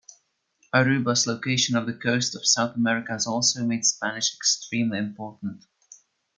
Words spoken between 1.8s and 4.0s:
the coast of South America has also made